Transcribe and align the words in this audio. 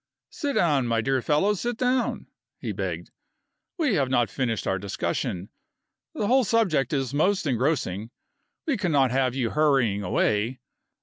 "Sit 0.31 0.53
down, 0.53 0.87
my 0.87 0.99
dear 0.99 1.21
fellow 1.21 1.53
sit 1.53 1.77
down," 1.77 2.25
he 2.57 2.71
begged. 2.71 3.11
"We 3.77 3.93
have 3.93 4.09
not 4.09 4.31
finished 4.31 4.65
our 4.65 4.79
discussion. 4.79 5.49
The 6.15 6.25
whole 6.25 6.43
subject 6.43 6.91
is 6.91 7.13
most 7.13 7.45
engrossing. 7.45 8.09
We 8.65 8.77
cannot 8.77 9.11
have 9.11 9.35
you 9.35 9.51
hurrying 9.51 10.01
away. 10.01 10.59